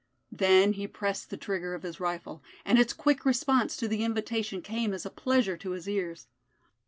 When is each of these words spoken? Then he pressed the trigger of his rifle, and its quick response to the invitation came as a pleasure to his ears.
Then 0.31 0.73
he 0.73 0.87
pressed 0.87 1.29
the 1.29 1.37
trigger 1.37 1.75
of 1.75 1.83
his 1.83 1.99
rifle, 1.99 2.41
and 2.65 2.79
its 2.79 2.91
quick 2.91 3.23
response 3.23 3.77
to 3.77 3.87
the 3.87 4.03
invitation 4.03 4.63
came 4.63 4.95
as 4.95 5.05
a 5.05 5.11
pleasure 5.11 5.57
to 5.57 5.71
his 5.73 5.87
ears. 5.87 6.25